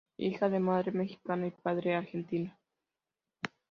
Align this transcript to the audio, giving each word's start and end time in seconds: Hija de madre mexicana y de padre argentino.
Hija 0.17 0.49
de 0.49 0.59
madre 0.59 0.91
mexicana 0.91 1.45
y 1.45 1.51
de 1.51 1.57
padre 1.57 1.93
argentino. 1.95 2.57